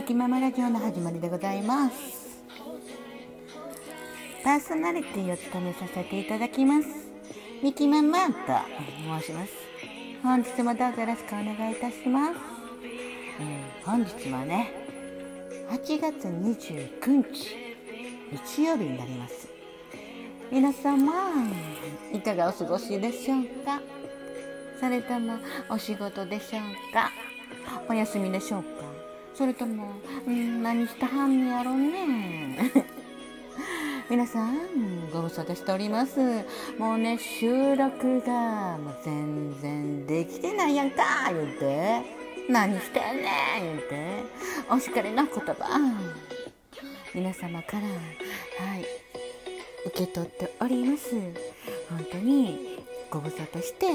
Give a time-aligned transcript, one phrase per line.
[0.00, 1.94] ミキママラジオの始まりでございます。
[4.42, 6.88] パーソナリティを務めさせていただきます。
[7.62, 8.32] ミキママと
[9.20, 9.52] 申します。
[10.22, 12.32] 本日もどうぞよろしくお願いいたします、
[13.40, 14.72] えー、本日はね
[15.70, 17.56] 8月29日
[18.56, 19.48] 日曜日になります。
[20.50, 21.12] 皆様
[22.10, 23.82] いかがお過ごしでしょうか？
[24.80, 25.36] それとも
[25.68, 27.10] お仕事でしょうか？
[27.86, 28.89] お休みでしょうか？
[29.40, 29.94] それとも、
[30.28, 32.58] ん何したはんやろね。
[34.10, 36.20] 皆さんご無沙汰しております。
[36.76, 42.02] もうね収録がもう全然できてないやんか言うて。
[42.50, 44.24] 何してんねん言うて。
[44.68, 45.80] お叱りの言葉。
[47.14, 48.84] 皆様からはい
[49.86, 51.14] 受け取っております。
[51.88, 52.78] 本当に
[53.10, 53.86] ご無沙汰して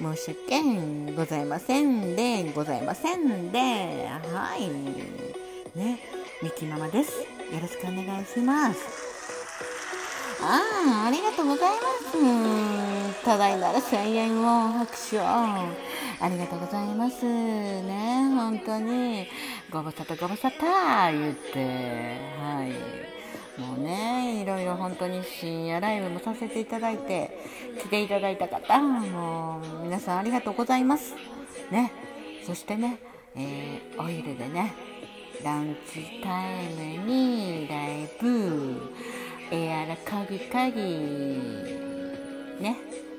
[0.00, 3.58] 申し訳ございませんでございませんで。
[3.58, 5.78] はい。
[5.78, 5.98] ね。
[6.42, 7.20] ミキママです。
[7.20, 7.26] よ
[7.60, 8.80] ろしくお願いします。
[10.42, 13.24] ああありがとうございます。
[13.24, 15.22] ただいまら声援を拍手を。
[15.22, 17.26] ありがとうございます。
[17.26, 19.26] ね本当に。
[19.70, 21.58] ご無沙汰ご無沙汰言って。
[22.40, 23.19] はい。
[23.58, 27.38] もうねいろいろ本当に深夜ライブもさせていただいて
[27.82, 31.14] 来ていただいた方もう皆さんありがとうございます。
[31.70, 31.92] ね。
[32.46, 32.98] そしてね、
[33.36, 34.74] えー、お昼でね
[35.44, 38.80] ランチタイムにライブ。
[39.52, 40.80] エアラカギカギ
[42.60, 42.76] ね。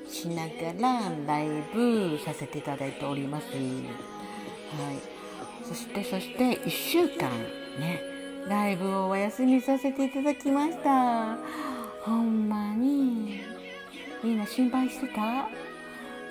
[0.08, 3.48] しながらライブさせていただいております。
[3.48, 3.58] はい。
[5.66, 7.30] そしてそして1週間。
[7.80, 8.11] ね。
[8.48, 11.38] ライブをお休みさせていただきました。
[12.04, 13.42] ほんまに。
[14.24, 15.48] みんな心配してた？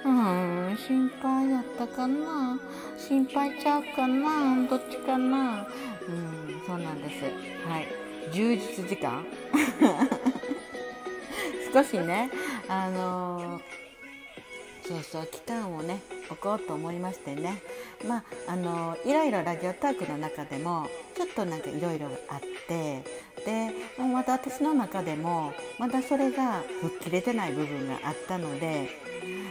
[0.05, 2.59] うん心配やったかな？
[2.97, 4.67] 心配ちゃうかな？
[4.69, 5.67] どっちかな？
[6.09, 7.23] うんそうなんです。
[7.69, 7.87] はい。
[8.33, 9.25] 充実時間？
[11.73, 12.31] 少しね。
[12.69, 17.63] あのー、そうそう期間をね置こうと思いましてね。
[18.07, 23.05] まああのいろいろラジオトークの中でもちょっとなんかいろいろあって
[23.45, 28.89] でまた私の中でもまだそれが吹っ切れてない部分があったので、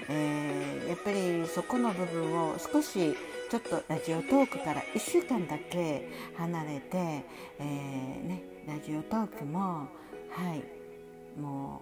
[0.09, 3.15] えー、やっぱりそこの部分を少し
[3.49, 9.87] ちょっとラジオトークから1週間だけ離れて、えー、ね、ラジオトークも
[10.29, 11.81] はいも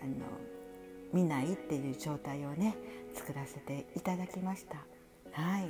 [0.00, 0.14] うあの
[1.12, 2.74] 見ないっていう状態をね
[3.14, 4.78] 作らせていただきました。
[5.34, 5.68] はい。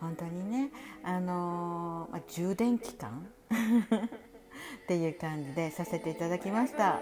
[0.00, 0.70] 本当にね
[1.02, 7.00] あの、まあ、充電期間 っていう感じでさせていただきました。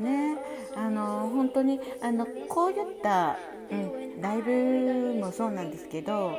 [0.00, 0.38] ね。
[0.76, 3.36] あのー、本当にあのこういった、
[3.70, 6.32] うん、ライブもそうなんですけど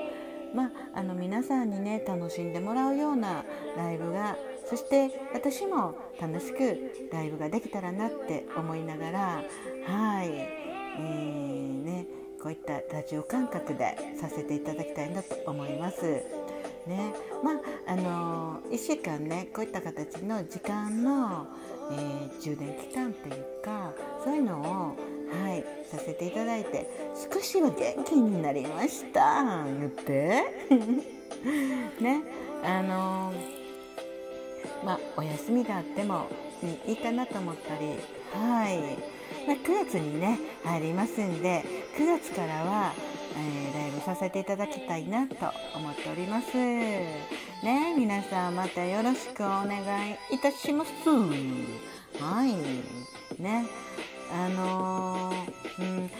[0.54, 3.44] まあ、の皆さんにね楽しんでもらうような
[3.78, 4.36] ライブが
[4.68, 9.44] そして私も楽しくライブができたらなって思いながら
[9.86, 12.19] はい、えー、ね。
[12.42, 16.04] こういったラジオ感覚でさせていただきたいなと思います。
[16.88, 17.14] ね
[17.44, 17.52] ま
[17.88, 21.48] ああの1週間ねこういった形の時間の、
[21.92, 23.92] えー、充電期間っていうか
[24.24, 24.96] そういうのを
[25.44, 26.90] はいさせていただいて
[27.32, 30.44] 少しは元気になりました言って
[32.02, 32.24] ね
[32.64, 33.34] あの
[34.86, 36.28] まあお休みがあっても
[36.88, 38.00] いいかなと思ったり
[38.34, 39.20] はい。
[39.48, 41.64] まあ、9月にね入りますんで
[41.98, 42.94] 9月からは、
[43.36, 45.36] えー、ライブさせていただきたいなと
[45.76, 46.56] 思っております。
[46.56, 49.80] ね皆さんまたよろしくお願
[50.10, 50.92] いいたします。
[52.24, 53.42] はい。
[53.42, 53.66] ね。
[54.32, 56.12] あのー、うん。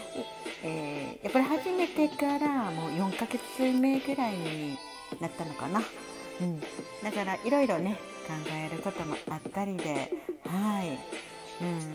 [0.62, 3.40] えー、やっぱり始めてからもう4ヶ月
[3.72, 4.78] 目ぐらいに
[5.20, 5.82] なったのかな。
[6.40, 10.12] うん、だからいろいろね考えることもあったりで。
[10.46, 10.98] はい、
[11.62, 11.94] うん、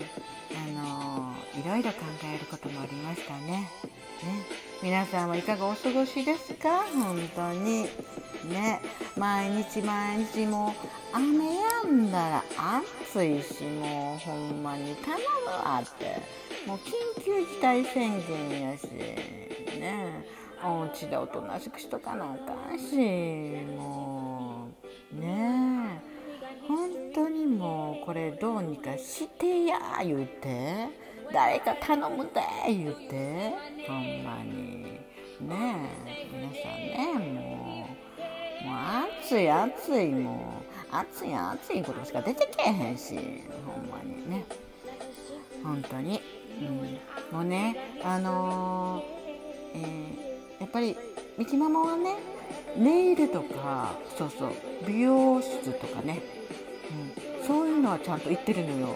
[0.78, 1.98] あのー、いろいろ考
[2.34, 3.48] えることもありましたね。
[3.52, 3.68] ね。
[4.84, 6.84] 皆さんはいかがお過ごしですか？
[6.94, 7.84] 本当に。
[8.52, 8.82] ね。
[9.18, 10.76] 毎日毎日も
[11.14, 12.44] う雨やんだら
[13.08, 16.22] 暑いしもうほんまに頼むわって
[16.68, 20.26] もう緊急事態宣言やしね。
[20.64, 22.28] お家でおとなしくしとかなあ
[22.68, 22.96] かんし
[23.78, 24.68] も
[25.14, 25.20] う。
[25.20, 26.02] ね。
[26.02, 26.16] え
[26.68, 30.90] 本当にもうこれどうにかしてや言うて
[31.32, 33.54] 誰か頼むで言うて。
[33.88, 34.86] ほんまに。
[35.42, 35.76] ね
[36.08, 37.88] え皆さんねも
[38.64, 38.78] うもう
[39.22, 43.16] 暑い暑いもう暑い暑いことしか出てけへんし
[43.66, 44.46] ほんまにね。
[45.64, 46.22] 本当に、
[46.62, 49.16] うん、もうねあのー
[49.74, 50.96] えー、やっぱり
[51.38, 52.16] みきママはね
[52.78, 54.52] ネイルとかそうそう
[54.88, 56.22] 美容室とかね、
[57.42, 58.96] うん、そういうのはちゃんと行ってるのよ。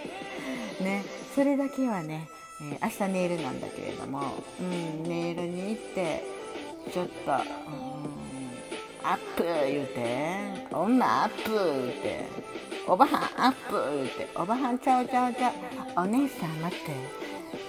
[0.82, 1.02] ね。
[1.36, 2.30] それだけはね、
[2.62, 6.24] えー、明日ネイルなんだけれども、うん、ネイルに行って
[6.90, 7.36] ちょっと、うん、
[9.04, 12.24] アップ言うて女アップ言うて
[12.88, 15.52] おばはんアップ言うておばはんちゃうちゃうちゃう
[15.98, 16.86] お姉さん待って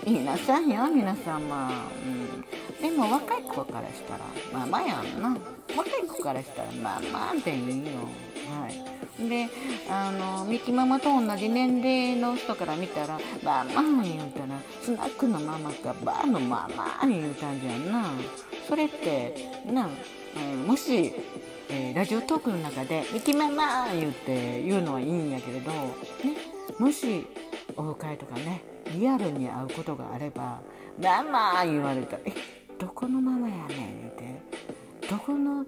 [0.06, 1.70] 言いなさいよ皆様、
[2.06, 4.20] うん、でも若い子からしたら
[4.54, 5.38] まあまあやんな。
[5.76, 7.92] 若い子からしたらまあまあでいいよ。
[8.50, 9.28] はい。
[9.30, 9.50] で
[9.90, 18.12] あのミキママと同じ年齢の人から見たら「バーマン」言うたらスナックのママかバーのママ言うたんじゃんな。
[18.68, 19.34] それって
[19.66, 19.90] な、
[20.36, 21.14] えー、もし、
[21.70, 25.88] えー、ラジオトークの中で「ミキママ」言うて言うのはいいんやけれど、ね、
[26.78, 27.26] もし
[27.76, 28.62] オフ会とかね
[28.94, 30.62] リアルに会うことがあれば
[31.02, 32.34] 「ママ」言われたら「え
[32.78, 34.42] どこのママやねん」言うて
[35.10, 35.66] 「どこの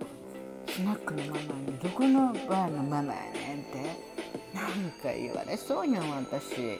[0.79, 4.09] スナックのママにどこのバーのママやねんって。
[4.53, 6.79] なんか言われそうやん私、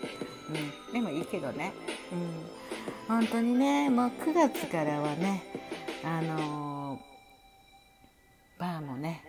[0.88, 1.74] うん、でもいいけどね、
[2.12, 5.44] うん、本当にねもう9月からはね
[6.04, 9.24] あのー、バーもね、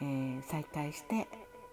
[0.00, 1.28] えー、再開して、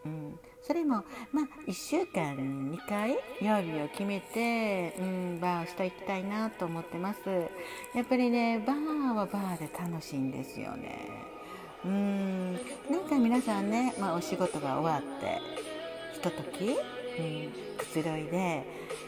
[0.05, 3.11] うん、それもまあ1週間に2回
[3.41, 7.19] 曜日を決めて、うん、バーをしていきたいなと思ってます。
[7.95, 11.32] やっぱりねバーはバーで楽しいんですよね。
[11.85, 12.53] うん。
[12.89, 15.41] なんか皆さんね、まあ、お仕事が終わって
[16.13, 18.63] ひととき、うん、くつろいで、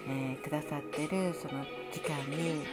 [0.07, 2.63] えー、くださってるその時間に、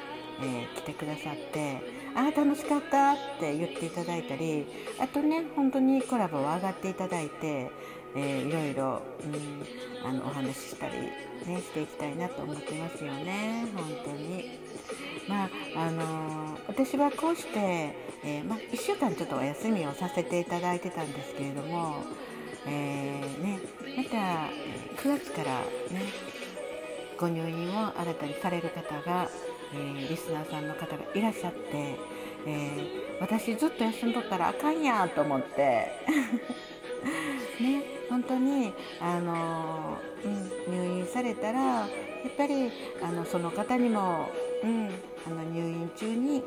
[0.43, 1.81] えー、来てくださって
[2.15, 4.67] ああ楽しかったって言っていただいたり
[5.01, 7.71] あとね本当にコラボを上がっていただいて、
[8.15, 14.59] えー、いろいろ、うん、あのお話ししたり、ね、していきたいなと思ってますよね本当に。
[15.29, 22.03] まああのー、私はこうして、えー、まあ、1週間ちょっとお休みをさせていただいてたんですけれども、
[22.67, 23.61] えー、ね、
[23.97, 25.61] また9月から
[25.91, 26.13] ね
[27.19, 29.29] ご入院を新たにされる方が、
[29.75, 31.97] えリスナーさんの方がいらっしゃって、
[32.47, 32.71] え
[33.21, 35.87] 私ずっと休んどったらあかんやと思って
[38.33, 40.29] 当にあの、う
[40.71, 42.71] ん、入院されたらやっぱり
[43.03, 44.29] あのその方にも
[44.63, 44.89] うん、
[45.27, 46.43] あの入院中に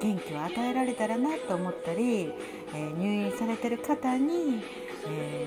[0.00, 2.32] 元気を与えられたらなと思ったり、
[2.74, 4.62] えー、入院されてる方に、
[5.06, 5.46] え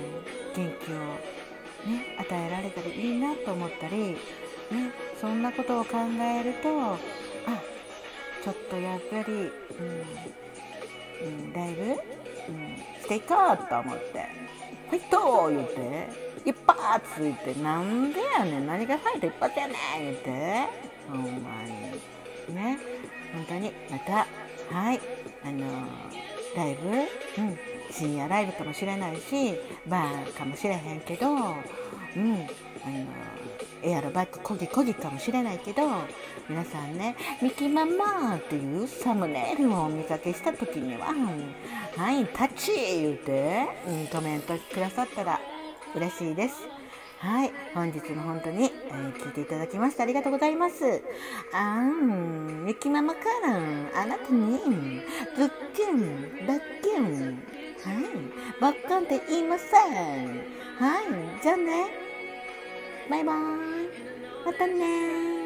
[0.54, 0.96] ー、元気を、
[1.90, 4.18] ね、与えられたらいいなと思ったり、ね、
[5.20, 6.98] そんなことを考えるとあ
[8.44, 9.52] ちょっとやっぱり、うん
[11.24, 11.98] うん、ライブ、うん、
[13.02, 14.26] していこうと思って
[14.90, 16.08] 「ファイト!」言って
[16.46, 18.68] 「一発!」言って「なんでやねん。
[18.68, 20.32] 何がファイト一発やねん!」言って。
[21.10, 22.56] ほんまに。
[22.56, 22.78] ね。
[23.34, 23.74] 本当に。
[23.90, 24.28] また。
[24.72, 25.00] はい。
[25.44, 25.66] あの
[26.56, 27.06] ライブ、うん、
[27.90, 29.56] 深夜ライブかもしれないし
[29.88, 31.52] バーかもしれへんけど、うん、あの
[33.84, 35.84] エアロバックこぎこぎかもしれないけど
[36.50, 41.08] 皆さんね「ミキママ」っていうサムネイルをお見かけした時には
[41.98, 45.40] 「はいタッチ!」言うて、うん、コメントくださったら
[45.96, 46.56] 嬉しいです。
[47.22, 51.04] はい、本日も本当に、えー、聞いていただきましてありがとうございます。
[51.54, 53.58] あん、ゆきママから
[54.02, 54.58] あなたに、
[55.38, 57.44] ズッキュン、バッキュン、
[57.84, 59.72] はい、バッカンって言いません。
[60.80, 62.01] はい、じゃあね、
[63.12, 63.90] バイバーイ、
[64.46, 65.41] またね